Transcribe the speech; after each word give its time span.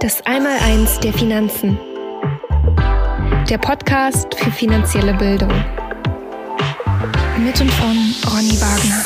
Das 0.00 0.22
Einmaleins 0.24 0.98
der 1.00 1.12
Finanzen. 1.12 1.78
Der 3.50 3.58
Podcast 3.58 4.34
für 4.34 4.50
finanzielle 4.50 5.12
Bildung. 5.12 5.50
Mit 7.38 7.60
und 7.60 7.70
von 7.70 8.14
Ronny 8.32 8.58
Wagner. 8.58 9.04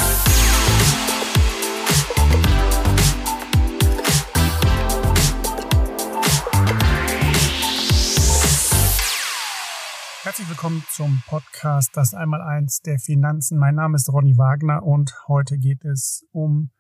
Herzlich 10.23 10.49
willkommen 10.49 10.85
zum 10.93 11.25
Podcast 11.27 11.91
Das 11.97 12.15
Einmaleins 12.15 12.83
der 12.83 13.01
Finanzen. 13.01 13.59
Mein 13.59 13.75
Name 13.75 13.97
ist 13.97 14.13
Ronny 14.13 14.39
Wagner 14.39 14.85
und 14.85 15.13
heute 15.27 15.59
geht 15.59 15.85
es 15.85 16.25
um 16.31 16.71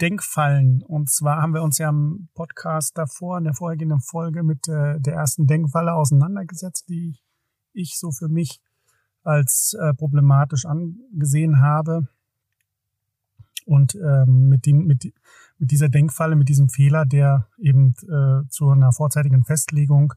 Denkfallen. 0.00 0.82
Und 0.82 1.10
zwar 1.10 1.42
haben 1.42 1.54
wir 1.54 1.62
uns 1.62 1.78
ja 1.78 1.88
im 1.88 2.28
Podcast 2.34 2.96
davor, 2.96 3.38
in 3.38 3.44
der 3.44 3.54
vorhergehenden 3.54 4.00
Folge 4.00 4.42
mit 4.42 4.68
äh, 4.68 4.98
der 5.00 5.14
ersten 5.14 5.46
Denkfalle 5.46 5.94
auseinandergesetzt, 5.94 6.88
die 6.88 7.18
ich 7.72 7.98
so 7.98 8.10
für 8.10 8.28
mich 8.28 8.60
als 9.22 9.76
äh, 9.80 9.94
problematisch 9.94 10.64
angesehen 10.64 11.60
habe. 11.60 12.08
Und 13.66 13.94
ähm, 13.94 14.48
mit, 14.48 14.66
dem, 14.66 14.86
mit, 14.86 15.12
mit 15.58 15.70
dieser 15.70 15.88
Denkfalle, 15.88 16.34
mit 16.34 16.48
diesem 16.48 16.68
Fehler, 16.68 17.04
der 17.04 17.46
eben 17.58 17.94
äh, 18.08 18.48
zu 18.48 18.70
einer 18.70 18.92
vorzeitigen 18.92 19.44
Festlegung 19.44 20.14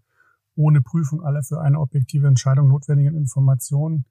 ohne 0.55 0.82
Prüfung 0.82 1.24
aller 1.24 1.44
für 1.44 1.62
eine 1.62 1.80
objektive 1.80 2.27
Entscheidung 2.27 2.68
notwendigen 2.68 3.16
Informationen, 3.16 4.05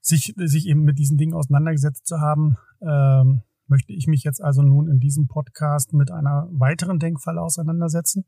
sich, 0.00 0.34
sich 0.36 0.66
eben 0.66 0.82
mit 0.82 0.98
diesen 0.98 1.16
Dingen 1.18 1.34
auseinandergesetzt 1.34 2.06
zu 2.06 2.20
haben, 2.20 2.56
ähm, 2.80 3.42
möchte 3.66 3.92
ich 3.92 4.06
mich 4.06 4.24
jetzt 4.24 4.42
also 4.42 4.62
nun 4.62 4.88
in 4.88 5.00
diesem 5.00 5.26
Podcast 5.26 5.92
mit 5.92 6.10
einer 6.10 6.48
weiteren 6.52 6.98
Denkfalle 6.98 7.40
auseinandersetzen. 7.40 8.24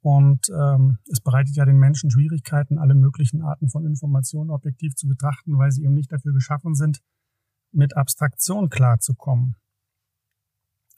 Und 0.00 0.48
ähm, 0.50 0.98
es 1.10 1.20
bereitet 1.20 1.56
ja 1.56 1.64
den 1.64 1.78
Menschen 1.78 2.10
Schwierigkeiten, 2.10 2.78
alle 2.78 2.94
möglichen 2.94 3.42
Arten 3.42 3.70
von 3.70 3.86
Informationen 3.86 4.50
objektiv 4.50 4.94
zu 4.96 5.08
betrachten, 5.08 5.56
weil 5.56 5.70
sie 5.70 5.84
eben 5.84 5.94
nicht 5.94 6.12
dafür 6.12 6.32
geschaffen 6.34 6.74
sind, 6.74 7.00
mit 7.72 7.96
Abstraktion 7.96 8.68
klarzukommen. 8.68 9.56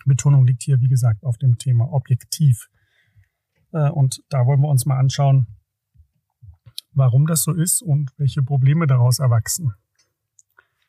Betonung 0.04 0.46
liegt 0.46 0.62
hier, 0.62 0.80
wie 0.80 0.88
gesagt, 0.88 1.24
auf 1.24 1.36
dem 1.36 1.58
Thema 1.58 1.92
objektiv. 1.92 2.68
Äh, 3.72 3.90
und 3.90 4.22
da 4.28 4.46
wollen 4.46 4.60
wir 4.60 4.68
uns 4.68 4.86
mal 4.86 4.98
anschauen, 4.98 5.46
warum 6.92 7.26
das 7.26 7.42
so 7.42 7.52
ist 7.52 7.82
und 7.82 8.10
welche 8.16 8.42
Probleme 8.42 8.86
daraus 8.86 9.18
erwachsen. 9.18 9.72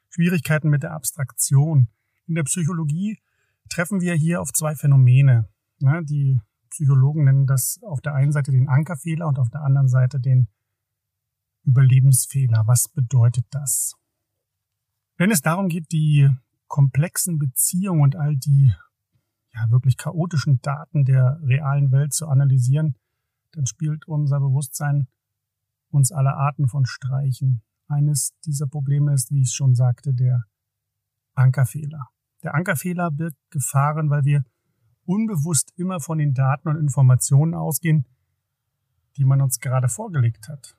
Schwierigkeiten 0.10 0.70
mit 0.70 0.84
der 0.84 0.94
Abstraktion 0.94 1.90
in 2.28 2.36
der 2.36 2.44
Psychologie 2.44 3.20
treffen 3.70 4.02
wir 4.02 4.14
hier 4.14 4.42
auf 4.42 4.52
zwei 4.54 4.76
Phänomene. 4.76 5.48
Ne? 5.80 6.04
Die 6.04 6.40
Psychologen 6.70 7.24
nennen 7.24 7.48
das 7.48 7.80
auf 7.84 8.02
der 8.02 8.14
einen 8.14 8.32
Seite 8.32 8.52
den 8.52 8.68
Ankerfehler 8.68 9.28
und 9.28 9.40
auf 9.40 9.50
der 9.50 9.62
anderen 9.62 9.88
Seite 9.88 10.20
den 10.20 10.48
Überlebensfehler. 11.64 12.68
Was 12.68 12.88
bedeutet 12.88 13.46
das? 13.52 13.96
Wenn 15.18 15.32
es 15.32 15.42
darum 15.42 15.68
geht, 15.70 15.92
die 15.92 16.30
komplexen 16.68 17.40
Beziehungen 17.40 18.02
und 18.02 18.16
all 18.16 18.36
die 18.36 18.74
ja, 19.54 19.70
wirklich 19.70 19.98
chaotischen 19.98 20.62
Daten 20.62 21.06
der 21.06 21.40
realen 21.42 21.92
Welt 21.92 22.14
zu 22.14 22.28
analysieren, 22.28 22.96
dann 23.52 23.66
spielt 23.66 24.08
unser 24.08 24.40
Bewusstsein 24.40 25.08
uns 25.90 26.12
alle 26.12 26.36
Arten 26.36 26.68
von 26.68 26.86
Streichen. 26.86 27.64
Eines 27.88 28.34
dieser 28.46 28.68
Probleme 28.68 29.14
ist, 29.14 29.32
wie 29.32 29.42
ich 29.42 29.54
schon 29.54 29.74
sagte, 29.74 30.14
der 30.14 30.44
Ankerfehler. 31.34 32.10
Der 32.44 32.54
Ankerfehler 32.54 33.12
birgt 33.12 33.38
Gefahren, 33.50 34.10
weil 34.10 34.24
wir 34.26 34.44
unbewusst 35.06 35.74
immer 35.78 36.00
von 36.00 36.18
den 36.18 36.34
Daten 36.34 36.68
und 36.68 36.78
Informationen 36.78 37.54
ausgehen, 37.54 38.06
die 39.18 39.26
man 39.26 39.42
uns 39.42 39.60
gerade 39.60 39.90
vorgelegt 39.90 40.48
hat. 40.50 40.78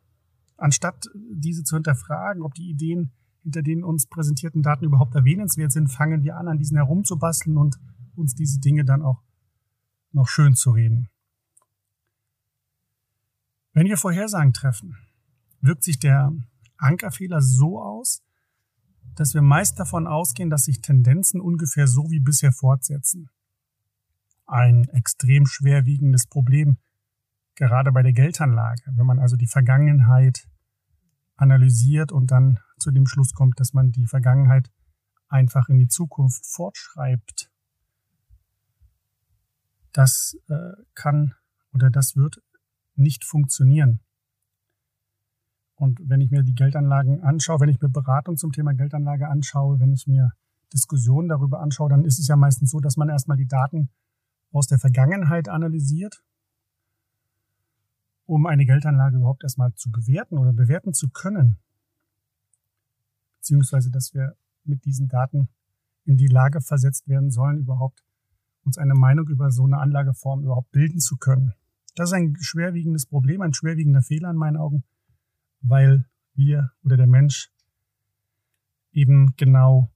Anstatt 0.57 1.09
diese 1.15 1.65
zu 1.65 1.77
hinterfragen, 1.77 2.43
ob 2.43 2.55
die 2.55 2.69
Ideen 2.69 3.13
hinter 3.43 3.63
den 3.63 3.85
uns 3.85 4.07
präsentierten 4.07 4.63
Daten 4.63 4.85
überhaupt 4.85 5.15
erwähnenswert 5.15 5.73
sind, 5.73 5.89
fangen 5.89 6.23
wir 6.23 6.37
an, 6.37 6.49
an 6.49 6.59
diesen 6.59 6.77
herumzubasteln 6.77 7.57
und 7.57 7.79
uns 8.17 8.35
diese 8.35 8.61
Dinge 8.61 8.85
dann 8.85 9.03
auch 9.03 9.23
noch 10.13 10.29
schön 10.29 10.55
zu 10.55 10.71
reden. 10.71 11.09
Wenn 13.73 13.87
wir 13.87 13.97
Vorhersagen 13.97 14.53
treffen, 14.53 14.97
wirkt 15.61 15.85
sich 15.85 15.99
der 15.99 16.33
Ankerfehler 16.77 17.41
so 17.41 17.81
aus, 17.81 18.23
dass 19.19 19.35
wir 19.35 19.43
meist 19.43 19.79
davon 19.81 20.07
ausgehen, 20.07 20.51
dass 20.51 20.65
sich 20.65 20.81
Tendenzen 20.81 21.41
ungefähr 21.41 21.87
so 21.89 22.11
wie 22.11 22.21
bisher 22.21 22.53
fortsetzen. 22.53 23.31
Ein 24.47 24.85
extrem 24.89 25.47
schwerwiegendes 25.47 26.27
Problem, 26.27 26.79
gerade 27.57 27.91
bei 27.91 28.03
der 28.03 28.13
Geldanlage, 28.13 28.83
wenn 28.95 29.07
man 29.07 29.19
also 29.19 29.37
die 29.37 29.49
Vergangenheit 29.49 30.49
analysiert 31.37 32.13
und 32.13 32.31
dann 32.31 32.61
zu 32.79 32.91
dem 32.91 33.07
Schluss 33.07 33.33
kommt, 33.33 33.59
dass 33.61 33.73
man 33.73 33.91
die 33.91 34.07
Vergangenheit 34.07 34.71
einfach 35.29 35.69
in 35.69 35.79
die 35.79 35.89
Zukunft 35.89 36.47
fortschreibt. 36.47 37.51
Das 39.93 40.37
äh, 40.49 40.83
kann 40.95 41.35
oder 41.73 41.91
das 41.91 42.15
wird 42.17 42.41
nicht 42.95 43.25
funktionieren. 43.25 44.01
Und 45.79 46.01
wenn 46.09 46.21
ich 46.21 46.33
mir 46.33 46.43
die 46.43 46.57
Geldanlagen 46.57 47.23
anschaue, 47.23 47.61
wenn 47.61 47.69
ich 47.69 47.81
mir 47.81 47.89
Beratung 47.89 48.37
zum 48.37 48.51
Thema 48.51 48.75
Geldanlage 48.75 49.29
anschaue, 49.29 49.79
wenn 49.79 49.93
ich 49.93 50.09
mir 50.09 50.33
Diskussionen 50.73 51.29
darüber 51.29 51.61
anschaue, 51.61 51.89
dann 51.89 52.05
ist 52.05 52.19
es 52.19 52.27
ja 52.27 52.35
meistens 52.35 52.73
so, 52.73 52.81
dass 52.81 52.97
man 52.97 53.09
erstmal 53.09 53.37
die 53.37 53.47
Daten 53.47 53.89
aus 54.51 54.67
der 54.67 54.81
Vergangenheit 54.81 55.49
analysiert, 55.49 56.25
um 58.27 58.47
eine 58.47 58.67
Geldanlage 58.67 59.19
überhaupt 59.19 59.45
erstmal 59.45 59.73
zu 59.75 59.93
bewerten 59.93 60.37
oder 60.37 60.53
bewerten 60.53 60.95
zu 60.95 61.11
können. 61.11 61.59
Beziehungsweise, 63.37 63.93
dass 63.93 64.13
wir 64.15 64.35
mit 64.65 64.85
diesen 64.85 65.07
Daten 65.07 65.49
in 66.05 66.17
die 66.17 66.27
Lage 66.27 66.61
versetzt 66.61 67.07
werden 67.07 67.31
sollen, 67.31 67.59
überhaupt 67.59 68.03
uns 68.65 68.79
eine 68.79 68.95
Meinung 68.95 69.29
über 69.29 69.53
so 69.53 69.65
eine 69.65 69.79
Anlageform 69.79 70.43
überhaupt 70.43 70.73
bilden 70.73 70.99
zu 70.99 71.19
können. 71.19 71.55
Das 71.95 72.11
ist 72.11 72.15
ein 72.15 72.37
schwerwiegendes 72.41 73.07
Problem, 73.07 73.43
ein 73.43 73.55
schwerwiegender 73.55 74.03
Fehler 74.03 74.31
in 74.31 74.37
meinen 74.37 74.57
Augen 74.57 74.83
weil 75.61 76.05
wir 76.35 76.71
oder 76.85 76.97
der 76.97 77.07
Mensch 77.07 77.51
eben 78.93 79.35
genau 79.37 79.91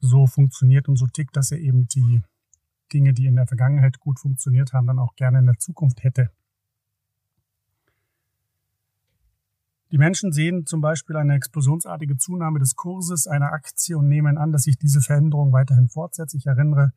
so 0.00 0.26
funktioniert 0.26 0.88
und 0.88 0.96
so 0.96 1.06
tickt, 1.06 1.36
dass 1.36 1.50
er 1.50 1.58
eben 1.58 1.88
die 1.88 2.22
Dinge, 2.92 3.12
die 3.12 3.26
in 3.26 3.36
der 3.36 3.46
Vergangenheit 3.46 3.98
gut 3.98 4.20
funktioniert 4.20 4.72
haben, 4.72 4.86
dann 4.86 4.98
auch 4.98 5.14
gerne 5.16 5.38
in 5.38 5.46
der 5.46 5.58
Zukunft 5.58 6.04
hätte. 6.04 6.30
Die 9.92 9.98
Menschen 9.98 10.32
sehen 10.32 10.66
zum 10.66 10.80
Beispiel 10.80 11.16
eine 11.16 11.34
explosionsartige 11.34 12.16
Zunahme 12.16 12.58
des 12.58 12.74
Kurses 12.74 13.26
einer 13.26 13.52
Aktie 13.52 13.96
und 13.96 14.08
nehmen 14.08 14.36
an, 14.36 14.52
dass 14.52 14.64
sich 14.64 14.78
diese 14.78 15.00
Veränderung 15.00 15.52
weiterhin 15.52 15.88
fortsetzt. 15.88 16.34
Ich 16.34 16.46
erinnere 16.46 16.92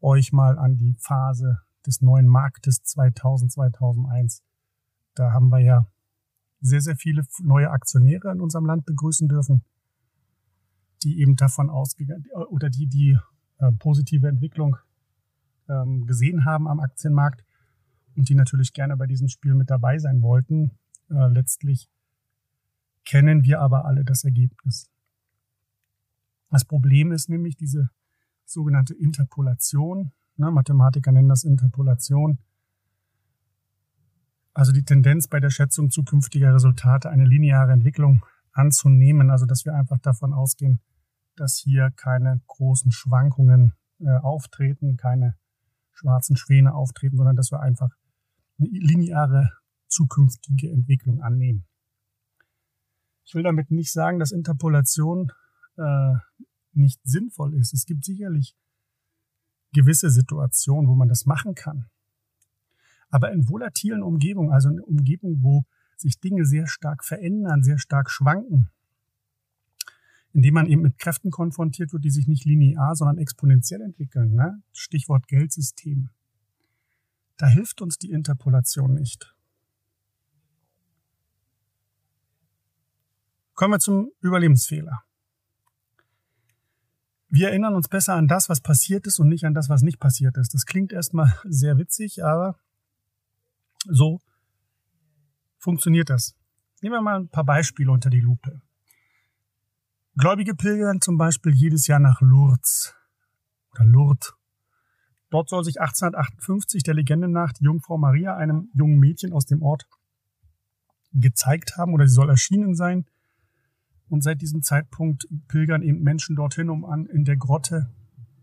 euch 0.00 0.32
mal 0.32 0.58
an 0.58 0.76
die 0.76 0.94
Phase 0.98 1.60
des 1.86 2.02
neuen 2.02 2.26
Marktes 2.26 2.82
2000, 2.82 3.52
2001. 3.52 4.42
Da 5.14 5.32
haben 5.32 5.48
wir 5.48 5.60
ja 5.60 5.86
sehr, 6.64 6.80
sehr 6.80 6.96
viele 6.96 7.24
neue 7.42 7.70
Aktionäre 7.70 8.32
in 8.32 8.40
unserem 8.40 8.64
Land 8.64 8.86
begrüßen 8.86 9.28
dürfen, 9.28 9.62
die 11.02 11.20
eben 11.20 11.36
davon 11.36 11.68
ausgegangen 11.68 12.24
oder 12.48 12.70
die 12.70 12.86
die 12.86 13.18
äh, 13.58 13.70
positive 13.72 14.28
Entwicklung 14.28 14.76
ähm, 15.68 16.06
gesehen 16.06 16.46
haben 16.46 16.66
am 16.66 16.80
Aktienmarkt 16.80 17.44
und 18.16 18.28
die 18.28 18.34
natürlich 18.34 18.72
gerne 18.72 18.96
bei 18.96 19.06
diesem 19.06 19.28
Spiel 19.28 19.54
mit 19.54 19.68
dabei 19.68 19.98
sein 19.98 20.22
wollten. 20.22 20.70
Äh, 21.10 21.28
letztlich 21.28 21.90
kennen 23.04 23.44
wir 23.44 23.60
aber 23.60 23.84
alle 23.84 24.04
das 24.04 24.24
Ergebnis. 24.24 24.90
Das 26.50 26.64
Problem 26.64 27.12
ist 27.12 27.28
nämlich 27.28 27.56
diese 27.56 27.90
sogenannte 28.46 28.94
Interpolation. 28.94 30.12
Ne, 30.36 30.50
Mathematiker 30.50 31.12
nennen 31.12 31.28
das 31.28 31.44
Interpolation 31.44 32.38
also 34.54 34.72
die 34.72 34.84
Tendenz 34.84 35.26
bei 35.26 35.40
der 35.40 35.50
Schätzung 35.50 35.90
zukünftiger 35.90 36.54
Resultate 36.54 37.10
eine 37.10 37.24
lineare 37.24 37.72
Entwicklung 37.72 38.24
anzunehmen, 38.52 39.30
also 39.30 39.46
dass 39.46 39.64
wir 39.64 39.74
einfach 39.74 39.98
davon 39.98 40.32
ausgehen, 40.32 40.80
dass 41.36 41.56
hier 41.56 41.90
keine 41.90 42.40
großen 42.46 42.92
Schwankungen 42.92 43.74
äh, 43.98 44.16
auftreten, 44.18 44.96
keine 44.96 45.36
schwarzen 45.92 46.36
Schwäne 46.36 46.72
auftreten, 46.72 47.16
sondern 47.16 47.36
dass 47.36 47.50
wir 47.50 47.60
einfach 47.60 47.90
eine 48.58 48.68
lineare 48.68 49.50
zukünftige 49.88 50.70
Entwicklung 50.70 51.20
annehmen. 51.20 51.66
Ich 53.24 53.34
will 53.34 53.42
damit 53.42 53.70
nicht 53.70 53.92
sagen, 53.92 54.20
dass 54.20 54.32
Interpolation 54.32 55.32
äh, 55.76 56.14
nicht 56.72 57.00
sinnvoll 57.04 57.54
ist. 57.54 57.74
Es 57.74 57.86
gibt 57.86 58.04
sicherlich 58.04 58.56
gewisse 59.72 60.10
Situationen, 60.10 60.88
wo 60.88 60.94
man 60.94 61.08
das 61.08 61.26
machen 61.26 61.54
kann. 61.54 61.88
Aber 63.14 63.30
in 63.30 63.48
volatilen 63.48 64.02
Umgebungen, 64.02 64.50
also 64.50 64.68
in 64.68 64.80
Umgebungen, 64.80 65.40
wo 65.40 65.64
sich 65.96 66.18
Dinge 66.18 66.44
sehr 66.44 66.66
stark 66.66 67.04
verändern, 67.04 67.62
sehr 67.62 67.78
stark 67.78 68.10
schwanken, 68.10 68.70
indem 70.32 70.54
man 70.54 70.66
eben 70.66 70.82
mit 70.82 70.98
Kräften 70.98 71.30
konfrontiert 71.30 71.92
wird, 71.92 72.04
die 72.04 72.10
sich 72.10 72.26
nicht 72.26 72.44
linear, 72.44 72.96
sondern 72.96 73.18
exponentiell 73.18 73.82
entwickeln. 73.82 74.34
Ne? 74.34 74.60
Stichwort 74.72 75.28
Geldsystem. 75.28 76.10
Da 77.36 77.46
hilft 77.46 77.80
uns 77.82 77.98
die 77.98 78.10
Interpolation 78.10 78.94
nicht. 78.94 79.32
Kommen 83.54 83.74
wir 83.74 83.78
zum 83.78 84.10
Überlebensfehler. 84.22 85.04
Wir 87.28 87.50
erinnern 87.50 87.76
uns 87.76 87.86
besser 87.86 88.14
an 88.14 88.26
das, 88.26 88.48
was 88.48 88.60
passiert 88.60 89.06
ist 89.06 89.20
und 89.20 89.28
nicht 89.28 89.44
an 89.44 89.54
das, 89.54 89.68
was 89.68 89.82
nicht 89.82 90.00
passiert 90.00 90.36
ist. 90.36 90.52
Das 90.52 90.66
klingt 90.66 90.92
erstmal 90.92 91.32
sehr 91.44 91.78
witzig, 91.78 92.24
aber 92.24 92.58
so 93.84 94.20
funktioniert 95.58 96.10
das. 96.10 96.34
Nehmen 96.82 96.96
wir 96.96 97.02
mal 97.02 97.20
ein 97.20 97.28
paar 97.28 97.44
Beispiele 97.44 97.90
unter 97.90 98.10
die 98.10 98.20
Lupe. 98.20 98.60
Gläubige 100.16 100.54
pilgern 100.54 101.00
zum 101.00 101.16
Beispiel 101.16 101.52
jedes 101.54 101.86
Jahr 101.86 101.98
nach 101.98 102.20
Lourdes 102.20 102.94
oder 103.72 103.84
Lourdes. 103.84 104.34
Dort 105.30 105.48
soll 105.48 105.64
sich 105.64 105.80
1858 105.80 106.84
der 106.84 106.94
Legende 106.94 107.28
nach 107.28 107.52
die 107.52 107.64
Jungfrau 107.64 107.98
Maria 107.98 108.36
einem 108.36 108.68
jungen 108.74 108.98
Mädchen 108.98 109.32
aus 109.32 109.46
dem 109.46 109.62
Ort 109.62 109.88
gezeigt 111.12 111.76
haben 111.76 111.94
oder 111.94 112.06
sie 112.06 112.14
soll 112.14 112.30
erschienen 112.30 112.74
sein. 112.74 113.06
Und 114.08 114.22
seit 114.22 114.42
diesem 114.42 114.62
Zeitpunkt 114.62 115.26
pilgern 115.48 115.82
eben 115.82 116.02
Menschen 116.02 116.36
dorthin, 116.36 116.70
um 116.70 116.84
an 116.84 117.06
in 117.06 117.24
der 117.24 117.36
Grotte 117.36 117.90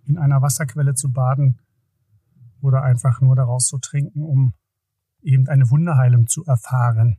in 0.04 0.18
einer 0.18 0.42
Wasserquelle 0.42 0.96
zu 0.96 1.14
baden 1.14 1.62
oder 2.60 2.84
einfach 2.84 3.22
nur 3.22 3.36
daraus 3.36 3.68
zu 3.68 3.78
trinken, 3.78 4.24
um 4.24 4.54
eben 5.24 5.48
eine 5.48 5.70
Wunderheilung 5.70 6.28
zu 6.28 6.44
erfahren. 6.46 7.18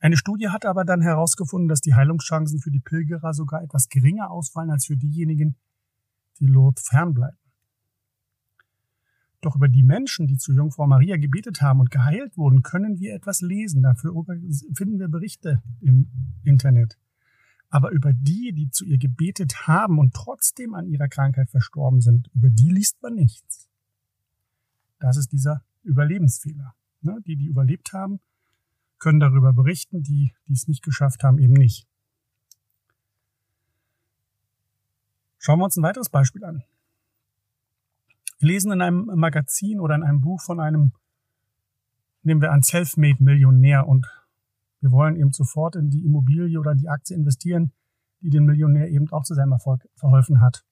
Eine 0.00 0.16
Studie 0.16 0.50
hat 0.50 0.66
aber 0.66 0.84
dann 0.84 1.00
herausgefunden, 1.00 1.68
dass 1.68 1.80
die 1.80 1.94
Heilungschancen 1.94 2.60
für 2.60 2.70
die 2.70 2.80
Pilgerer 2.80 3.32
sogar 3.34 3.62
etwas 3.62 3.88
geringer 3.88 4.30
ausfallen 4.30 4.70
als 4.70 4.86
für 4.86 4.96
diejenigen, 4.96 5.56
die 6.38 6.46
Lourdes 6.46 6.86
fernbleiben. 6.86 7.38
Doch 9.40 9.56
über 9.56 9.68
die 9.68 9.82
Menschen, 9.82 10.26
die 10.26 10.38
zu 10.38 10.52
Jungfrau 10.52 10.86
Maria 10.86 11.16
gebetet 11.16 11.60
haben 11.60 11.80
und 11.80 11.90
geheilt 11.90 12.36
wurden, 12.36 12.62
können 12.62 12.98
wir 12.98 13.14
etwas 13.14 13.40
lesen. 13.40 13.82
Dafür 13.82 14.12
finden 14.74 14.98
wir 14.98 15.08
Berichte 15.08 15.62
im 15.80 16.10
Internet. 16.42 16.98
Aber 17.68 17.90
über 17.90 18.12
die, 18.12 18.52
die 18.52 18.70
zu 18.70 18.84
ihr 18.84 18.98
gebetet 18.98 19.66
haben 19.66 19.98
und 19.98 20.14
trotzdem 20.14 20.74
an 20.74 20.86
ihrer 20.86 21.08
Krankheit 21.08 21.50
verstorben 21.50 22.00
sind, 22.00 22.28
über 22.34 22.48
die 22.50 22.70
liest 22.70 23.02
man 23.02 23.14
nichts. 23.14 23.68
Das 24.98 25.16
ist 25.16 25.32
dieser 25.32 25.62
Überlebensfehler. 25.82 26.74
Ne? 27.02 27.18
Die, 27.26 27.36
die 27.36 27.46
überlebt 27.46 27.92
haben, 27.92 28.20
können 28.98 29.20
darüber 29.20 29.52
berichten, 29.52 30.02
die, 30.02 30.34
die 30.46 30.52
es 30.52 30.68
nicht 30.68 30.82
geschafft 30.82 31.22
haben, 31.22 31.38
eben 31.38 31.52
nicht. 31.52 31.86
Schauen 35.38 35.60
wir 35.60 35.64
uns 35.64 35.76
ein 35.76 35.82
weiteres 35.82 36.10
Beispiel 36.10 36.44
an. 36.44 36.64
Wir 38.38 38.48
lesen 38.48 38.72
in 38.72 38.82
einem 38.82 39.04
Magazin 39.14 39.80
oder 39.80 39.94
in 39.94 40.02
einem 40.02 40.20
Buch 40.20 40.40
von 40.40 40.60
einem, 40.60 40.92
nehmen 42.22 42.40
wir 42.40 42.52
an, 42.52 42.62
Selfmade-Millionär 42.62 43.86
und 43.86 44.06
wir 44.80 44.90
wollen 44.90 45.16
eben 45.16 45.32
sofort 45.32 45.76
in 45.76 45.90
die 45.90 46.04
Immobilie 46.04 46.58
oder 46.58 46.74
die 46.74 46.88
Aktie 46.88 47.16
investieren, 47.16 47.72
die 48.20 48.30
den 48.30 48.44
Millionär 48.44 48.88
eben 48.88 49.10
auch 49.10 49.22
zu 49.22 49.34
seinem 49.34 49.52
Erfolg 49.52 49.88
verholfen 49.94 50.40
hat. 50.40 50.64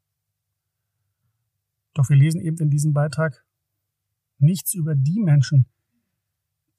Doch 1.94 2.08
wir 2.08 2.16
lesen 2.16 2.40
eben 2.40 2.58
in 2.58 2.70
diesem 2.70 2.92
Beitrag 2.92 3.43
nichts 4.44 4.74
über 4.74 4.94
die 4.94 5.20
Menschen, 5.20 5.66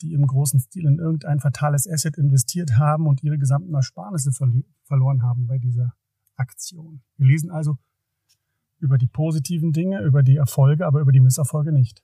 die 0.01 0.13
im 0.13 0.27
großen 0.27 0.59
Stil 0.59 0.85
in 0.85 0.99
irgendein 0.99 1.39
fatales 1.39 1.87
Asset 1.87 2.17
investiert 2.17 2.77
haben 2.77 3.07
und 3.07 3.23
ihre 3.23 3.37
gesamten 3.37 3.73
Ersparnisse 3.73 4.31
verloren 4.83 5.23
haben 5.23 5.47
bei 5.47 5.57
dieser 5.57 5.95
Aktion. 6.35 7.01
Wir 7.17 7.27
lesen 7.27 7.51
also 7.51 7.77
über 8.79 8.97
die 8.97 9.07
positiven 9.07 9.71
Dinge, 9.71 10.01
über 10.01 10.21
die 10.21 10.35
Erfolge, 10.35 10.85
aber 10.85 10.99
über 10.99 11.11
die 11.11 11.21
Misserfolge 11.21 11.71
nicht. 11.71 12.03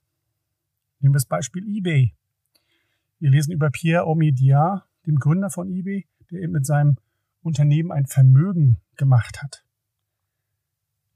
Nehmen 0.99 1.13
wir 1.13 1.17
das 1.17 1.25
Beispiel 1.25 1.67
eBay. 1.67 2.13
Wir 3.19 3.29
lesen 3.29 3.51
über 3.51 3.69
Pierre 3.69 4.07
Omidyar, 4.07 4.87
dem 5.05 5.17
Gründer 5.17 5.49
von 5.49 5.69
eBay, 5.69 6.07
der 6.31 6.41
eben 6.41 6.53
mit 6.53 6.65
seinem 6.65 6.97
Unternehmen 7.41 7.91
ein 7.91 8.05
Vermögen 8.05 8.77
gemacht 8.95 9.41
hat. 9.41 9.65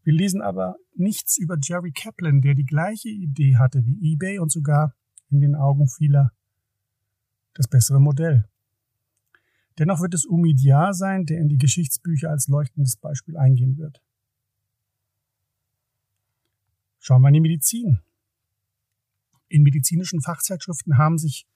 Wir 0.05 0.13
lesen 0.13 0.43
aber 0.43 0.75
nichts 0.93 1.35
über 1.37 1.57
Jerry 1.59 1.91
Kaplan, 1.91 2.41
der 2.41 2.53
die 2.53 2.63
gleiche 2.63 3.09
Idee 3.09 3.57
hatte 3.57 3.83
wie 3.83 4.13
eBay 4.13 4.37
und 4.37 4.51
sogar 4.51 4.93
in 5.31 5.41
den 5.41 5.55
Augen 5.55 5.87
vieler 5.87 6.31
das 7.55 7.67
bessere 7.67 7.99
Modell. 7.99 8.47
Dennoch 9.79 10.01
wird 10.01 10.13
es 10.13 10.25
Umidyar 10.25 10.93
sein, 10.93 11.25
der 11.25 11.39
in 11.39 11.49
die 11.49 11.57
Geschichtsbücher 11.57 12.29
als 12.29 12.47
leuchtendes 12.47 12.97
Beispiel 12.97 13.35
eingehen 13.35 13.77
wird. 13.77 13.99
Schauen 16.99 17.23
wir 17.23 17.29
in 17.29 17.33
die 17.33 17.41
Medizin. 17.41 17.99
In 19.47 19.63
medizinischen 19.63 20.21
Fachzeitschriften 20.21 20.99
haben 20.99 21.17
sich 21.17 21.47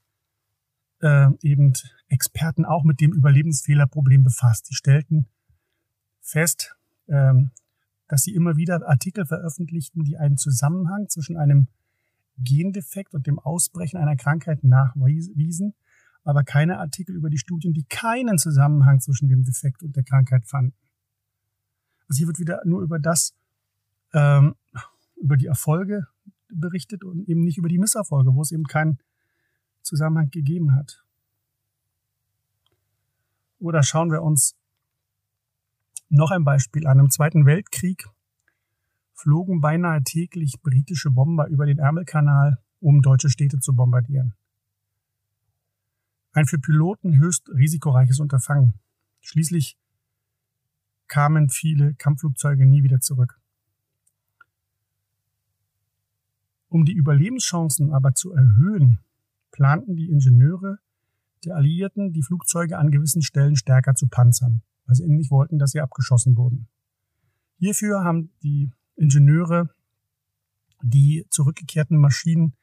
äh, 1.02 1.28
eben 1.42 1.74
Experten 2.08 2.66
auch 2.66 2.84
mit 2.84 3.00
dem 3.00 3.14
Überlebensfehlerproblem 3.14 4.24
befasst. 4.24 4.66
Sie 4.66 4.76
stellten 4.76 5.28
fest, 6.20 6.76
ähm, 7.08 7.52
dass 8.10 8.24
sie 8.24 8.34
immer 8.34 8.58
wieder 8.58 8.86
Artikel 8.88 9.26
veröffentlichten, 9.26 10.04
die 10.04 10.18
einen 10.18 10.36
Zusammenhang 10.36 11.08
zwischen 11.08 11.38
einem 11.38 11.68
Gendefekt 12.38 13.14
und 13.14 13.28
dem 13.28 13.40
Ausbrechen 13.40 13.98
einer 13.98 14.16
Krankheit 14.16 14.64
nachwiesen, 14.64 15.74
aber 16.24 16.44
keine 16.44 16.80
Artikel 16.80 17.16
über 17.16 17.30
die 17.30 17.38
Studien, 17.38 17.74
die 17.74 17.86
keinen 17.86 18.38
Zusammenhang 18.38 19.00
zwischen 19.00 19.30
dem 19.30 19.44
Defekt 19.44 19.84
und 19.84 19.96
der 19.96 20.04
Krankheit 20.04 20.46
fanden. 20.46 20.74
Also 22.08 22.18
hier 22.18 22.28
wird 22.28 22.40
wieder 22.40 22.62
nur 22.66 22.82
über 22.82 23.00
das 23.00 23.36
ähm, 24.14 24.56
über 25.16 25.38
die 25.38 25.46
Erfolge 25.46 26.08
berichtet 26.50 27.04
und 27.04 27.28
eben 27.30 27.42
nicht 27.42 27.58
über 27.58 27.70
die 27.70 27.78
Misserfolge, 27.78 28.34
wo 28.34 28.42
es 28.42 28.52
eben 28.52 28.64
keinen 28.64 28.98
Zusammenhang 29.84 30.32
gegeben 30.32 30.76
hat. 30.76 31.04
Oder 33.60 33.84
schauen 33.84 34.12
wir 34.12 34.24
uns 34.24 34.56
noch 36.10 36.32
ein 36.32 36.44
Beispiel 36.44 36.88
an. 36.88 37.00
Im 37.00 37.10
Zweiten 37.10 37.46
Weltkrieg 37.46 38.08
flogen 39.14 39.62
beinahe 39.62 40.04
täglich 40.04 40.62
britische 40.62 41.12
Bomber 41.12 41.48
über 41.48 41.66
den 41.66 41.80
Ärmelkanal, 41.80 42.58
um 42.80 43.02
deutsche 43.02 43.30
Städte 43.30 43.60
zu 43.60 43.76
bombardieren. 43.76 44.34
Ein 46.32 46.46
für 46.46 46.60
Piloten 46.60 47.18
höchst 47.18 47.50
risikoreiches 47.50 48.20
Unterfangen. 48.20 48.76
Schließlich 49.22 49.78
kamen 51.08 51.50
viele 51.50 51.96
Kampfflugzeuge 51.96 52.66
nie 52.66 52.84
wieder 52.84 53.00
zurück. 53.00 53.40
Um 56.70 56.86
die 56.86 56.94
Überlebenschancen 56.94 57.92
aber 57.92 58.14
zu 58.14 58.32
erhöhen, 58.32 59.00
planten 59.52 59.96
die 59.96 60.10
Ingenieure 60.10 60.78
der 61.46 61.56
Alliierten, 61.56 62.14
die 62.14 62.24
Flugzeuge 62.24 62.78
an 62.78 62.92
gewissen 62.92 63.22
Stellen 63.22 63.56
stärker 63.56 63.96
zu 63.96 64.08
panzern, 64.08 64.62
weil 64.86 64.96
sie 64.96 65.04
eben 65.04 65.16
nicht 65.16 65.32
wollten, 65.32 65.60
dass 65.60 65.72
sie 65.72 65.82
abgeschossen 65.82 66.36
wurden. 66.38 66.68
Hierfür 67.58 68.04
haben 68.04 68.32
die 68.44 68.72
Ingenieure 68.96 69.70
die 70.82 71.26
zurückgekehrten 71.30 71.98
Maschinen 71.98 72.54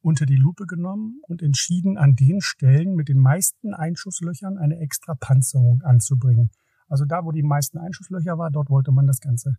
unter 0.00 0.26
die 0.26 0.36
Lupe 0.36 0.66
genommen 0.66 1.20
und 1.28 1.42
entschieden, 1.42 1.98
an 1.98 2.14
den 2.14 2.40
Stellen 2.40 2.94
mit 2.94 3.08
den 3.08 3.18
meisten 3.18 3.74
Einschusslöchern 3.74 4.58
eine 4.58 4.78
extra 4.78 5.14
Panzerung 5.14 5.82
anzubringen. 5.82 6.50
Also 6.88 7.04
da, 7.04 7.24
wo 7.24 7.32
die 7.32 7.42
meisten 7.42 7.78
Einschusslöcher 7.78 8.38
war, 8.38 8.50
dort 8.50 8.70
wollte 8.70 8.92
man 8.92 9.06
das 9.06 9.20
ganze 9.20 9.56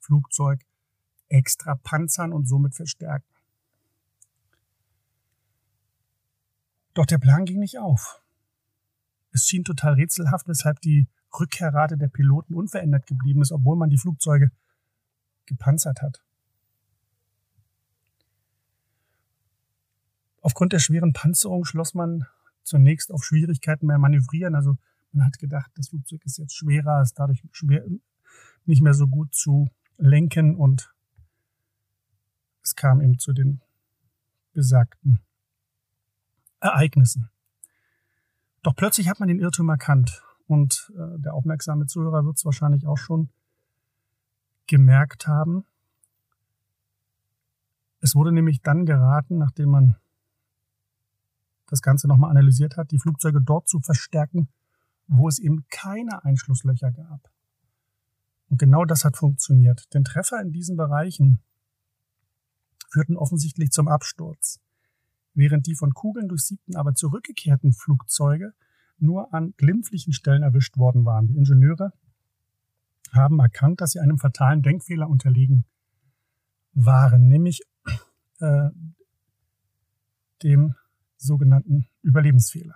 Flugzeug 0.00 0.60
extra 1.28 1.76
panzern 1.76 2.32
und 2.32 2.46
somit 2.46 2.74
verstärken. 2.74 3.33
Doch 6.94 7.06
der 7.06 7.18
Plan 7.18 7.44
ging 7.44 7.58
nicht 7.58 7.78
auf. 7.78 8.22
Es 9.32 9.46
schien 9.46 9.64
total 9.64 9.94
rätselhaft, 9.94 10.46
weshalb 10.46 10.80
die 10.80 11.08
Rückkehrrate 11.38 11.98
der 11.98 12.08
Piloten 12.08 12.54
unverändert 12.54 13.06
geblieben 13.06 13.42
ist, 13.42 13.50
obwohl 13.50 13.76
man 13.76 13.90
die 13.90 13.98
Flugzeuge 13.98 14.52
gepanzert 15.46 16.00
hat. 16.02 16.22
Aufgrund 20.40 20.72
der 20.72 20.78
schweren 20.78 21.12
Panzerung 21.12 21.64
schloss 21.64 21.94
man 21.94 22.26
zunächst 22.62 23.10
auf 23.10 23.24
Schwierigkeiten 23.24 23.88
beim 23.88 24.00
Manövrieren. 24.00 24.54
Also 24.54 24.76
man 25.10 25.26
hat 25.26 25.38
gedacht, 25.38 25.70
das 25.74 25.88
Flugzeug 25.88 26.24
ist 26.24 26.38
jetzt 26.38 26.54
schwerer, 26.54 27.02
ist 27.02 27.18
dadurch 27.18 27.42
schwer, 27.50 27.84
nicht 28.66 28.82
mehr 28.82 28.94
so 28.94 29.08
gut 29.08 29.34
zu 29.34 29.68
lenken 29.96 30.54
und 30.54 30.94
es 32.62 32.74
kam 32.74 33.00
eben 33.00 33.18
zu 33.18 33.32
den 33.32 33.60
besagten 34.52 35.20
Ereignissen. 36.64 37.28
Doch 38.62 38.74
plötzlich 38.74 39.08
hat 39.08 39.20
man 39.20 39.28
den 39.28 39.38
Irrtum 39.38 39.68
erkannt 39.68 40.22
und 40.46 40.90
äh, 40.96 41.20
der 41.20 41.34
aufmerksame 41.34 41.86
Zuhörer 41.86 42.24
wird 42.24 42.38
es 42.38 42.44
wahrscheinlich 42.46 42.86
auch 42.86 42.96
schon 42.96 43.28
gemerkt 44.66 45.26
haben. 45.26 45.66
Es 48.00 48.14
wurde 48.14 48.32
nämlich 48.32 48.62
dann 48.62 48.86
geraten, 48.86 49.36
nachdem 49.36 49.70
man 49.70 49.96
das 51.66 51.82
Ganze 51.82 52.08
nochmal 52.08 52.30
analysiert 52.30 52.78
hat, 52.78 52.90
die 52.90 52.98
Flugzeuge 52.98 53.42
dort 53.42 53.68
zu 53.68 53.80
verstärken, 53.80 54.48
wo 55.06 55.28
es 55.28 55.38
eben 55.38 55.66
keine 55.70 56.24
Einschlusslöcher 56.24 56.92
gab. 56.92 57.30
Und 58.48 58.58
genau 58.58 58.86
das 58.86 59.04
hat 59.04 59.18
funktioniert. 59.18 59.92
Denn 59.92 60.04
Treffer 60.04 60.40
in 60.40 60.52
diesen 60.52 60.76
Bereichen 60.76 61.42
führten 62.90 63.16
offensichtlich 63.16 63.70
zum 63.70 63.88
Absturz, 63.88 64.60
während 65.34 65.66
die 65.66 65.74
von 65.74 65.92
Kugeln 65.92 66.28
durchsiebten, 66.28 66.76
aber 66.76 66.94
zurückgekehrten 66.94 67.72
Flugzeuge 67.72 68.52
nur 68.98 69.34
an 69.34 69.54
glimpflichen 69.56 70.12
Stellen 70.12 70.42
erwischt 70.42 70.78
worden 70.78 71.04
waren. 71.04 71.26
Die 71.26 71.36
Ingenieure 71.36 71.92
haben 73.12 73.38
erkannt, 73.40 73.80
dass 73.80 73.92
sie 73.92 74.00
einem 74.00 74.18
fatalen 74.18 74.62
Denkfehler 74.62 75.08
unterlegen 75.08 75.64
waren, 76.72 77.28
nämlich 77.28 77.62
äh, 78.40 78.70
dem 80.42 80.74
sogenannten 81.16 81.86
Überlebensfehler. 82.02 82.74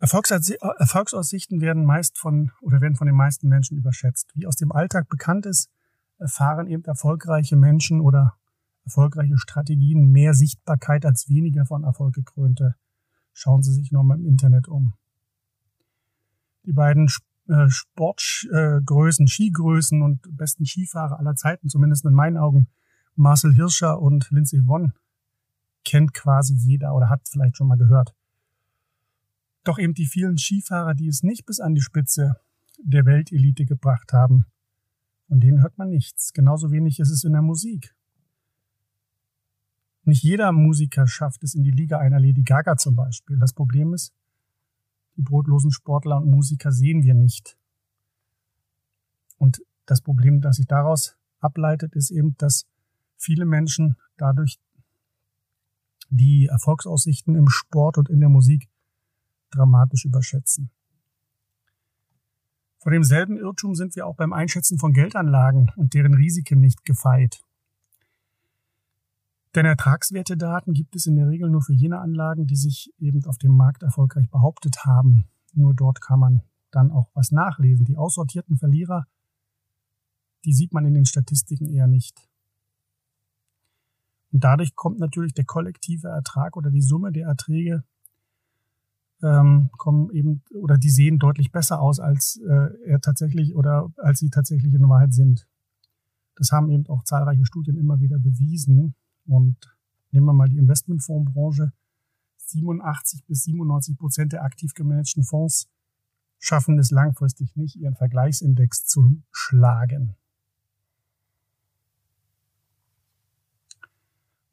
Erfolgsaussichten 0.00 1.60
werden 1.60 1.84
meist 1.84 2.18
von 2.18 2.52
oder 2.60 2.80
werden 2.80 2.94
von 2.94 3.08
den 3.08 3.16
meisten 3.16 3.48
Menschen 3.48 3.76
überschätzt. 3.76 4.30
Wie 4.34 4.46
aus 4.46 4.54
dem 4.54 4.70
Alltag 4.70 5.08
bekannt 5.08 5.44
ist, 5.44 5.70
erfahren 6.18 6.66
eben 6.66 6.84
erfolgreiche 6.84 7.56
Menschen 7.56 8.00
oder 8.00 8.34
erfolgreiche 8.84 9.38
Strategien 9.38 10.10
mehr 10.10 10.34
Sichtbarkeit 10.34 11.04
als 11.04 11.28
weniger 11.28 11.66
von 11.66 11.84
Erfolg 11.84 12.14
gekrönte. 12.14 12.74
Schauen 13.32 13.62
Sie 13.62 13.72
sich 13.72 13.92
nochmal 13.92 14.18
im 14.18 14.26
Internet 14.26 14.68
um. 14.68 14.94
Die 16.64 16.72
beiden 16.72 17.08
äh, 17.48 17.68
Sportgrößen, 17.68 19.28
Skigrößen 19.28 20.02
und 20.02 20.36
besten 20.36 20.66
Skifahrer 20.66 21.18
aller 21.18 21.34
Zeiten, 21.34 21.68
zumindest 21.68 22.04
in 22.04 22.12
meinen 22.12 22.36
Augen, 22.36 22.68
Marcel 23.14 23.54
Hirscher 23.54 24.00
und 24.00 24.30
Lindsey 24.30 24.66
Vonn, 24.66 24.92
kennt 25.84 26.14
quasi 26.14 26.54
jeder 26.54 26.94
oder 26.94 27.08
hat 27.08 27.28
vielleicht 27.28 27.56
schon 27.56 27.68
mal 27.68 27.78
gehört. 27.78 28.14
Doch 29.64 29.78
eben 29.78 29.94
die 29.94 30.06
vielen 30.06 30.38
Skifahrer, 30.38 30.94
die 30.94 31.08
es 31.08 31.22
nicht 31.22 31.46
bis 31.46 31.60
an 31.60 31.74
die 31.74 31.80
Spitze 31.80 32.36
der 32.78 33.06
Weltelite 33.06 33.64
gebracht 33.64 34.12
haben, 34.12 34.46
von 35.28 35.40
denen 35.40 35.62
hört 35.62 35.76
man 35.78 35.90
nichts. 35.90 36.32
Genauso 36.32 36.70
wenig 36.70 36.98
ist 36.98 37.10
es 37.10 37.24
in 37.24 37.32
der 37.32 37.42
Musik. 37.42 37.94
Nicht 40.04 40.22
jeder 40.22 40.52
Musiker 40.52 41.06
schafft 41.06 41.44
es 41.44 41.54
in 41.54 41.62
die 41.62 41.70
Liga 41.70 41.98
einer 41.98 42.18
Lady 42.18 42.42
Gaga 42.42 42.78
zum 42.78 42.96
Beispiel. 42.96 43.38
Das 43.38 43.52
Problem 43.52 43.92
ist, 43.92 44.14
die 45.16 45.22
brotlosen 45.22 45.70
Sportler 45.70 46.16
und 46.16 46.30
Musiker 46.30 46.72
sehen 46.72 47.02
wir 47.02 47.12
nicht. 47.12 47.58
Und 49.36 49.62
das 49.84 50.00
Problem, 50.00 50.40
das 50.40 50.56
sich 50.56 50.66
daraus 50.66 51.16
ableitet, 51.40 51.94
ist 51.94 52.10
eben, 52.10 52.36
dass 52.38 52.66
viele 53.16 53.44
Menschen 53.44 53.96
dadurch 54.16 54.58
die 56.08 56.46
Erfolgsaussichten 56.46 57.34
im 57.34 57.48
Sport 57.48 57.98
und 57.98 58.08
in 58.08 58.20
der 58.20 58.30
Musik 58.30 58.68
dramatisch 59.50 60.06
überschätzen. 60.06 60.70
Vor 62.78 62.92
demselben 62.92 63.36
Irrtum 63.36 63.74
sind 63.74 63.96
wir 63.96 64.06
auch 64.06 64.16
beim 64.16 64.32
Einschätzen 64.32 64.78
von 64.78 64.92
Geldanlagen 64.92 65.72
und 65.76 65.94
deren 65.94 66.14
Risiken 66.14 66.60
nicht 66.60 66.84
gefeit. 66.84 67.42
Denn 69.54 69.66
Ertragswertedaten 69.66 70.74
gibt 70.74 70.94
es 70.94 71.06
in 71.06 71.16
der 71.16 71.28
Regel 71.28 71.50
nur 71.50 71.62
für 71.62 71.72
jene 71.72 71.98
Anlagen, 71.98 72.46
die 72.46 72.56
sich 72.56 72.92
eben 72.98 73.24
auf 73.24 73.38
dem 73.38 73.56
Markt 73.56 73.82
erfolgreich 73.82 74.30
behauptet 74.30 74.84
haben. 74.84 75.24
Nur 75.54 75.74
dort 75.74 76.00
kann 76.00 76.20
man 76.20 76.42
dann 76.70 76.92
auch 76.92 77.10
was 77.14 77.32
nachlesen. 77.32 77.84
Die 77.84 77.96
aussortierten 77.96 78.56
Verlierer, 78.56 79.06
die 80.44 80.52
sieht 80.52 80.72
man 80.72 80.84
in 80.84 80.94
den 80.94 81.06
Statistiken 81.06 81.66
eher 81.66 81.88
nicht. 81.88 82.28
Und 84.30 84.44
dadurch 84.44 84.76
kommt 84.76 84.98
natürlich 84.98 85.34
der 85.34 85.46
kollektive 85.46 86.08
Ertrag 86.08 86.56
oder 86.56 86.70
die 86.70 86.82
Summe 86.82 87.10
der 87.10 87.26
Erträge 87.26 87.82
ähm, 89.22 89.70
kommen 89.76 90.10
eben 90.10 90.42
oder 90.54 90.78
die 90.78 90.90
sehen 90.90 91.18
deutlich 91.18 91.50
besser 91.50 91.80
aus, 91.80 92.00
als 92.00 92.40
äh, 92.46 92.68
er 92.86 93.00
tatsächlich 93.00 93.54
oder 93.54 93.92
als 93.96 94.20
sie 94.20 94.30
tatsächlich 94.30 94.74
in 94.74 94.88
Wahrheit 94.88 95.12
sind. 95.12 95.46
Das 96.36 96.52
haben 96.52 96.70
eben 96.70 96.86
auch 96.86 97.02
zahlreiche 97.02 97.44
Studien 97.44 97.76
immer 97.76 98.00
wieder 98.00 98.18
bewiesen. 98.18 98.94
Und 99.26 99.56
nehmen 100.12 100.26
wir 100.26 100.32
mal 100.32 100.48
die 100.48 100.58
Investmentfondsbranche. 100.58 101.72
87 102.36 103.24
bis 103.26 103.42
97 103.44 103.98
Prozent 103.98 104.32
der 104.32 104.44
aktiv 104.44 104.72
gemanagten 104.74 105.24
Fonds 105.24 105.68
schaffen 106.38 106.78
es 106.78 106.90
langfristig 106.90 107.56
nicht, 107.56 107.76
ihren 107.76 107.96
Vergleichsindex 107.96 108.86
zu 108.86 109.20
schlagen. 109.32 110.14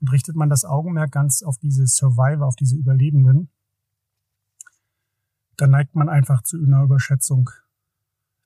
Und 0.02 0.12
richtet 0.12 0.36
man 0.36 0.50
das 0.50 0.66
Augenmerk 0.66 1.12
ganz 1.12 1.44
auf 1.44 1.58
diese 1.58 1.88
Survivor, 1.88 2.48
auf 2.48 2.56
diese 2.56 2.76
Überlebenden, 2.76 3.50
dann 5.58 5.72
neigt 5.72 5.96
man 5.96 6.10
einfach 6.10 6.44
zu 6.44 6.58
einer 6.58 6.84
Überschätzung 6.84 7.50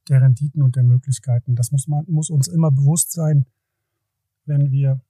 der 0.07 0.21
Renditen 0.21 0.61
und 0.61 0.75
der 0.75 0.83
Möglichkeiten. 0.83 1.55
Das 1.55 1.71
muss 1.71 1.87
man, 1.87 2.05
muss 2.07 2.29
uns 2.29 2.47
immer 2.47 2.71
bewusst 2.71 3.11
sein, 3.11 3.45
wenn 4.45 4.71
wir 4.71 5.01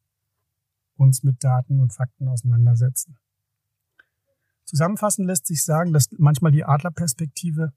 uns 0.97 1.23
mit 1.23 1.43
Daten 1.43 1.79
und 1.79 1.93
Fakten 1.93 2.27
auseinandersetzen. 2.27 3.17
Zusammenfassend 4.65 5.25
lässt 5.25 5.47
sich 5.47 5.63
sagen, 5.63 5.93
dass 5.93 6.09
manchmal 6.17 6.51
die 6.51 6.65
Adlerperspektive 6.65 7.73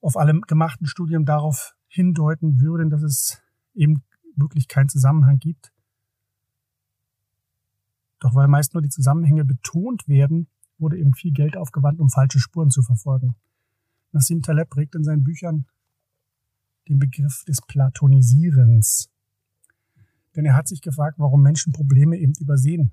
auf 0.00 0.16
alle 0.16 0.38
gemachten 0.42 0.86
Studien 0.86 1.24
darauf 1.24 1.74
hindeuten 1.88 2.60
würde, 2.60 2.88
dass 2.88 3.02
es 3.02 3.42
eben 3.74 4.04
wirklich 4.36 4.68
keinen 4.68 4.88
Zusammenhang 4.88 5.38
gibt. 5.38 5.72
Doch 8.20 8.34
weil 8.34 8.48
meist 8.48 8.74
nur 8.74 8.82
die 8.82 8.90
Zusammenhänge 8.90 9.44
betont 9.44 10.06
werden, 10.06 10.48
wurde 10.78 10.98
eben 10.98 11.14
viel 11.14 11.32
Geld 11.32 11.56
aufgewandt, 11.56 12.00
um 12.00 12.10
falsche 12.10 12.38
Spuren 12.38 12.70
zu 12.70 12.82
verfolgen. 12.82 13.34
Nassim 14.12 14.42
Taleb 14.42 14.70
prägt 14.70 14.94
in 14.94 15.04
seinen 15.04 15.24
Büchern 15.24 15.66
den 16.88 16.98
Begriff 16.98 17.44
des 17.44 17.60
Platonisierens. 17.66 19.10
Denn 20.34 20.44
er 20.44 20.54
hat 20.54 20.68
sich 20.68 20.80
gefragt, 20.80 21.18
warum 21.18 21.42
Menschen 21.42 21.72
Probleme 21.72 22.16
eben 22.16 22.34
übersehen. 22.38 22.92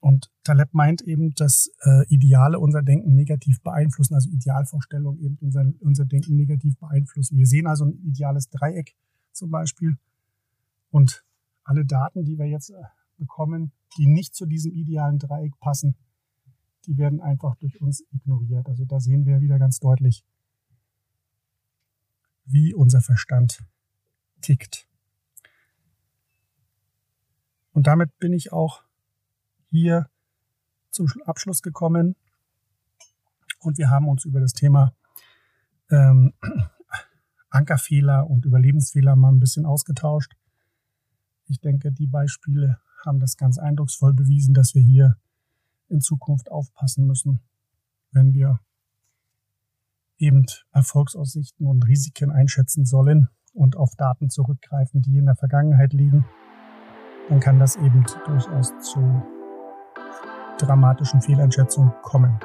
Und 0.00 0.30
Taleb 0.42 0.74
meint 0.74 1.00
eben, 1.00 1.34
dass 1.34 1.70
äh, 1.80 2.06
Ideale 2.08 2.58
unser 2.58 2.82
Denken 2.82 3.14
negativ 3.14 3.62
beeinflussen, 3.62 4.14
also 4.14 4.28
Idealvorstellungen 4.28 5.18
eben 5.18 5.38
unser, 5.40 5.64
unser 5.80 6.04
Denken 6.04 6.36
negativ 6.36 6.76
beeinflussen. 6.78 7.38
Wir 7.38 7.46
sehen 7.46 7.66
also 7.66 7.86
ein 7.86 7.98
ideales 8.04 8.50
Dreieck 8.50 8.94
zum 9.32 9.50
Beispiel 9.50 9.96
und 10.90 11.24
alle 11.62 11.86
Daten, 11.86 12.24
die 12.24 12.36
wir 12.36 12.46
jetzt 12.46 12.68
äh, 12.68 12.82
bekommen, 13.24 13.72
die 13.96 14.06
nicht 14.06 14.34
zu 14.34 14.46
diesem 14.46 14.72
idealen 14.72 15.18
Dreieck 15.18 15.58
passen, 15.60 15.96
die 16.86 16.98
werden 16.98 17.20
einfach 17.20 17.56
durch 17.56 17.80
uns 17.80 18.04
ignoriert. 18.10 18.68
Also 18.68 18.84
da 18.84 19.00
sehen 19.00 19.24
wir 19.24 19.40
wieder 19.40 19.58
ganz 19.58 19.78
deutlich, 19.80 20.24
wie 22.44 22.74
unser 22.74 23.00
Verstand 23.00 23.64
tickt. 24.40 24.86
Und 27.72 27.86
damit 27.86 28.16
bin 28.18 28.32
ich 28.32 28.52
auch 28.52 28.84
hier 29.70 30.08
zum 30.90 31.08
Abschluss 31.24 31.62
gekommen 31.62 32.14
und 33.58 33.78
wir 33.78 33.90
haben 33.90 34.08
uns 34.08 34.24
über 34.24 34.40
das 34.40 34.52
Thema 34.52 34.94
ähm, 35.90 36.34
Ankerfehler 37.50 38.28
und 38.28 38.44
Überlebensfehler 38.44 39.16
mal 39.16 39.32
ein 39.32 39.40
bisschen 39.40 39.64
ausgetauscht. 39.64 40.36
Ich 41.46 41.60
denke, 41.60 41.92
die 41.92 42.06
Beispiele 42.06 42.78
haben 43.06 43.20
das 43.20 43.36
ganz 43.36 43.58
eindrucksvoll 43.58 44.14
bewiesen, 44.14 44.54
dass 44.54 44.74
wir 44.74 44.82
hier 44.82 45.16
in 45.88 46.00
Zukunft 46.00 46.50
aufpassen 46.50 47.06
müssen, 47.06 47.40
wenn 48.12 48.32
wir 48.32 48.60
eben 50.18 50.46
Erfolgsaussichten 50.72 51.66
und 51.66 51.86
Risiken 51.86 52.30
einschätzen 52.30 52.84
sollen 52.84 53.28
und 53.52 53.76
auf 53.76 53.94
Daten 53.96 54.30
zurückgreifen, 54.30 55.02
die 55.02 55.18
in 55.18 55.26
der 55.26 55.36
Vergangenheit 55.36 55.92
liegen, 55.92 56.24
dann 57.28 57.40
kann 57.40 57.58
das 57.58 57.76
eben 57.76 58.04
durchaus 58.26 58.72
zu 58.80 59.22
dramatischen 60.58 61.20
Fehleinschätzungen 61.20 61.92
kommen. 62.02 62.38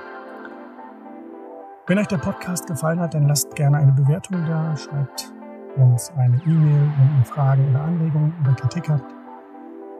Wenn 1.87 1.97
euch 1.97 2.07
der 2.07 2.17
Podcast 2.17 2.67
gefallen 2.67 2.99
hat, 2.99 3.13
dann 3.13 3.27
lasst 3.27 3.55
gerne 3.55 3.77
eine 3.77 3.91
Bewertung 3.91 4.45
da, 4.45 4.75
schreibt 4.77 5.33
uns 5.75 6.11
eine 6.11 6.37
E-Mail, 6.43 6.91
wenn 6.97 7.17
ihr 7.17 7.25
Fragen 7.25 7.69
oder 7.69 7.81
Anregungen 7.81 8.33
oder 8.41 8.53
Kritik 8.53 8.89
habt. 8.89 9.18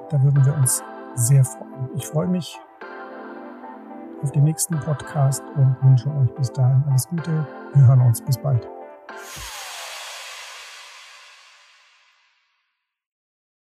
Da 0.10 0.22
würden 0.24 0.44
wir 0.44 0.56
uns 0.56 0.84
sehr 1.16 1.46
freuen. 1.46 1.90
Ich 1.96 2.08
freue 2.08 2.28
mich 2.28 2.60
auf 4.24 4.32
den 4.32 4.44
nächsten 4.44 4.80
Podcast 4.80 5.44
und 5.56 5.76
wünsche 5.82 6.10
euch 6.10 6.34
bis 6.36 6.52
dahin 6.52 6.84
alles 6.90 7.08
Gute. 7.08 7.46
Wir 7.74 7.88
hören 7.88 8.02
uns. 8.02 8.22
Bis 8.22 8.38
bald. 8.38 8.68